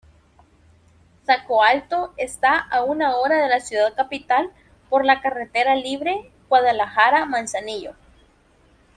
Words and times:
Zacoalco 1.27 2.15
está 2.17 2.57
a 2.57 2.81
una 2.83 3.17
hora 3.17 3.37
de 3.39 3.47
la 3.49 3.59
ciudad 3.59 3.93
capital 3.93 4.49
por 4.89 5.05
la 5.05 5.21
carretera 5.21 5.75
libre 5.75 6.31
Guadalajara-Manzanillo. 6.49 7.93